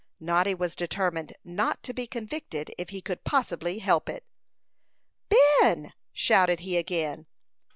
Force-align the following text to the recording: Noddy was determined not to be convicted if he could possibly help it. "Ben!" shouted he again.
Noddy 0.19 0.55
was 0.55 0.75
determined 0.75 1.33
not 1.43 1.83
to 1.83 1.93
be 1.93 2.07
convicted 2.07 2.73
if 2.75 2.89
he 2.89 3.01
could 3.03 3.23
possibly 3.23 3.77
help 3.77 4.09
it. 4.09 4.23
"Ben!" 5.59 5.93
shouted 6.11 6.61
he 6.61 6.75
again. 6.75 7.27